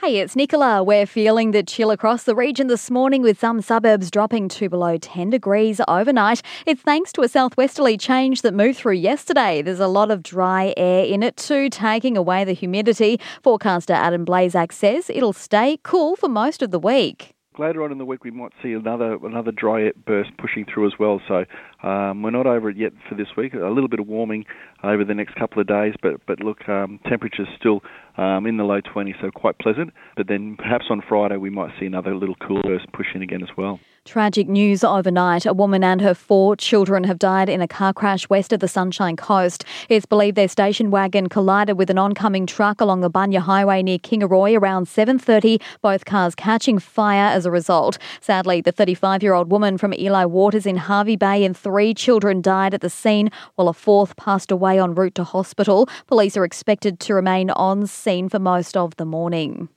Hey, 0.00 0.20
it's 0.20 0.36
Nicola. 0.36 0.84
We're 0.84 1.06
feeling 1.06 1.50
the 1.50 1.64
chill 1.64 1.90
across 1.90 2.22
the 2.22 2.36
region 2.36 2.68
this 2.68 2.88
morning 2.88 3.20
with 3.20 3.40
some 3.40 3.60
suburbs 3.60 4.12
dropping 4.12 4.48
to 4.50 4.68
below 4.68 4.96
10 4.96 5.30
degrees 5.30 5.80
overnight. 5.88 6.40
It's 6.66 6.80
thanks 6.80 7.12
to 7.14 7.22
a 7.22 7.28
southwesterly 7.28 7.98
change 7.98 8.42
that 8.42 8.54
moved 8.54 8.78
through 8.78 8.92
yesterday. 8.92 9.60
There's 9.60 9.80
a 9.80 9.88
lot 9.88 10.12
of 10.12 10.22
dry 10.22 10.72
air 10.76 11.04
in 11.04 11.24
it 11.24 11.36
too, 11.36 11.68
taking 11.68 12.16
away 12.16 12.44
the 12.44 12.52
humidity. 12.52 13.18
Forecaster 13.42 13.92
Adam 13.92 14.24
Blazak 14.24 14.70
says 14.70 15.10
it'll 15.10 15.32
stay 15.32 15.80
cool 15.82 16.14
for 16.14 16.28
most 16.28 16.62
of 16.62 16.70
the 16.70 16.78
week 16.78 17.34
later 17.58 17.82
on 17.82 17.92
in 17.92 17.98
the 17.98 18.04
week 18.04 18.24
we 18.24 18.30
might 18.30 18.52
see 18.62 18.72
another 18.72 19.18
another 19.24 19.50
dry 19.52 19.90
burst 20.06 20.30
pushing 20.38 20.64
through 20.64 20.86
as 20.86 20.92
well. 20.98 21.20
So 21.28 21.44
um, 21.86 22.22
we're 22.22 22.30
not 22.30 22.46
over 22.46 22.70
it 22.70 22.76
yet 22.76 22.92
for 23.08 23.14
this 23.14 23.28
week. 23.36 23.54
A 23.54 23.68
little 23.68 23.88
bit 23.88 24.00
of 24.00 24.06
warming 24.06 24.44
over 24.82 25.04
the 25.04 25.14
next 25.14 25.34
couple 25.34 25.60
of 25.60 25.66
days, 25.66 25.94
but 26.02 26.24
but 26.26 26.40
look, 26.40 26.68
um, 26.68 27.00
temperatures 27.08 27.48
still 27.58 27.82
um, 28.18 28.46
in 28.46 28.56
the 28.56 28.64
low 28.64 28.80
20s, 28.80 29.14
so 29.20 29.30
quite 29.30 29.58
pleasant. 29.58 29.92
But 30.16 30.26
then 30.26 30.56
perhaps 30.56 30.86
on 30.90 31.02
Friday 31.08 31.36
we 31.36 31.50
might 31.50 31.70
see 31.78 31.86
another 31.86 32.14
little 32.14 32.34
cool 32.36 32.60
burst 32.62 32.92
push 32.92 33.06
in 33.14 33.22
again 33.22 33.42
as 33.42 33.56
well. 33.56 33.78
Tragic 34.04 34.48
news 34.48 34.82
overnight. 34.82 35.44
A 35.44 35.52
woman 35.52 35.84
and 35.84 36.00
her 36.00 36.14
four 36.14 36.56
children 36.56 37.04
have 37.04 37.18
died 37.18 37.50
in 37.50 37.60
a 37.60 37.68
car 37.68 37.92
crash 37.92 38.26
west 38.30 38.54
of 38.54 38.60
the 38.60 38.66
Sunshine 38.66 39.16
Coast. 39.16 39.64
It's 39.90 40.06
believed 40.06 40.34
their 40.34 40.48
station 40.48 40.90
wagon 40.90 41.28
collided 41.28 41.76
with 41.76 41.90
an 41.90 41.98
oncoming 41.98 42.46
truck 42.46 42.80
along 42.80 43.02
the 43.02 43.10
Bunya 43.10 43.40
Highway 43.40 43.82
near 43.82 43.98
Kingaroy 43.98 44.58
around 44.58 44.86
7.30, 44.86 45.60
both 45.82 46.06
cars 46.06 46.34
catching 46.34 46.78
fire 46.78 47.28
as 47.28 47.44
a 47.44 47.50
result. 47.50 47.98
Sadly, 48.22 48.62
the 48.62 48.72
35-year-old 48.72 49.50
woman 49.50 49.76
from 49.76 49.92
Eli 49.92 50.24
Waters 50.24 50.64
in 50.64 50.78
Hervey 50.78 51.16
Bay 51.16 51.44
and 51.44 51.54
three 51.54 51.92
children 51.92 52.40
died 52.40 52.72
at 52.72 52.80
the 52.80 52.90
scene, 52.90 53.30
while 53.56 53.68
a 53.68 53.74
fourth 53.74 54.16
passed 54.16 54.50
away 54.50 54.80
en 54.80 54.94
route 54.94 55.16
to 55.16 55.24
hospital. 55.24 55.86
Police 56.06 56.34
are 56.36 56.44
expected 56.44 56.98
to 57.00 57.14
remain 57.14 57.50
on 57.50 57.86
scene 57.86 58.07
for 58.28 58.38
most 58.38 58.76
of 58.76 58.96
the 58.96 59.04
morning. 59.04 59.68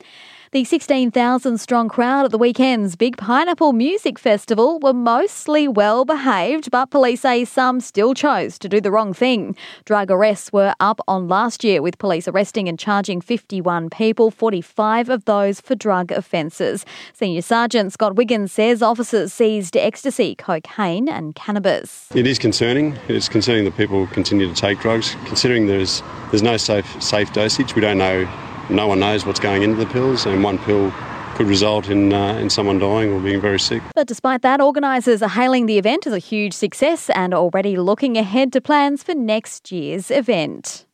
The 0.53 0.65
16,000 0.65 1.59
strong 1.59 1.87
crowd 1.87 2.25
at 2.25 2.31
the 2.31 2.37
weekend's 2.37 2.97
Big 2.97 3.15
Pineapple 3.15 3.71
Music 3.71 4.19
Festival 4.19 4.79
were 4.79 4.91
mostly 4.91 5.65
well 5.65 6.03
behaved, 6.03 6.69
but 6.69 6.87
police 6.87 7.21
say 7.21 7.45
some 7.45 7.79
still 7.79 8.13
chose 8.13 8.59
to 8.59 8.67
do 8.67 8.81
the 8.81 8.91
wrong 8.91 9.13
thing. 9.13 9.55
Drug 9.85 10.11
arrests 10.11 10.51
were 10.51 10.73
up 10.81 10.99
on 11.07 11.29
last 11.29 11.63
year, 11.63 11.81
with 11.81 11.97
police 11.99 12.27
arresting 12.27 12.67
and 12.67 12.77
charging 12.77 13.21
51 13.21 13.91
people, 13.91 14.29
45 14.29 15.07
of 15.07 15.23
those 15.23 15.61
for 15.61 15.73
drug 15.73 16.11
offences. 16.11 16.85
Senior 17.13 17.43
Sergeant 17.43 17.93
Scott 17.93 18.17
Wiggins 18.17 18.51
says 18.51 18.81
officers 18.81 19.31
seized 19.31 19.77
ecstasy, 19.77 20.35
cocaine, 20.35 21.07
and 21.07 21.33
cannabis. 21.33 22.09
It 22.13 22.27
is 22.27 22.37
concerning. 22.37 22.97
It 23.07 23.15
is 23.15 23.29
concerning 23.29 23.63
that 23.63 23.77
people 23.77 24.05
continue 24.07 24.53
to 24.53 24.53
take 24.53 24.81
drugs. 24.81 25.15
Considering 25.23 25.67
there's 25.67 26.03
there's 26.29 26.43
no 26.43 26.57
safe 26.57 27.01
safe 27.01 27.31
dosage, 27.31 27.73
we 27.73 27.79
don't 27.79 27.97
know 27.97 28.27
no 28.71 28.87
one 28.87 28.99
knows 28.99 29.25
what's 29.25 29.39
going 29.39 29.63
into 29.63 29.77
the 29.77 29.91
pills, 29.91 30.25
and 30.25 30.43
one 30.43 30.57
pill 30.57 30.91
could 31.35 31.47
result 31.47 31.89
in 31.89 32.13
uh, 32.13 32.33
in 32.35 32.49
someone 32.49 32.79
dying 32.79 33.11
or 33.11 33.19
being 33.19 33.41
very 33.41 33.59
sick. 33.59 33.81
But 33.95 34.07
despite 34.07 34.41
that, 34.41 34.61
organisers 34.61 35.21
are 35.21 35.29
hailing 35.29 35.65
the 35.65 35.77
event 35.77 36.07
as 36.07 36.13
a 36.13 36.19
huge 36.19 36.53
success 36.53 37.09
and 37.09 37.33
already 37.33 37.77
looking 37.77 38.17
ahead 38.17 38.53
to 38.53 38.61
plans 38.61 39.03
for 39.03 39.15
next 39.15 39.71
year's 39.71 40.11
event. 40.11 40.85